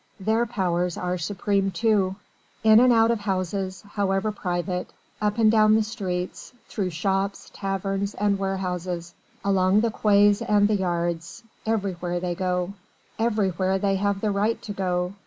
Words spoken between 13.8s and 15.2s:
have the right to go!